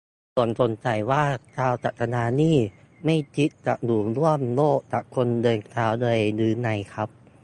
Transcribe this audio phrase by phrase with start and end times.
[0.35, 1.23] ผมสงสัยว่า
[1.55, 2.57] ชาวจักรยานนี่
[3.05, 7.09] ไม่คิดจะอยู่ร่วมโลกกับคนเดินเท้าเลยหรือไงครับ